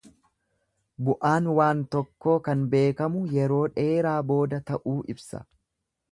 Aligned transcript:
Bu'aan 1.07 1.49
waan 1.59 1.83
tokkoo 1.95 2.33
kan 2.47 2.63
beekamu 2.71 3.21
yeroo 3.33 3.61
dheeraa 3.75 4.15
booda 4.31 4.61
ta'uu 4.71 4.95
ibsa. 5.15 5.43